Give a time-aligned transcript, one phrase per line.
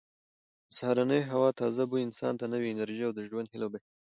[0.67, 3.87] د سهارنۍ هوا تازه بوی انسان ته نوې انرژي او د ژوند هیله بښي.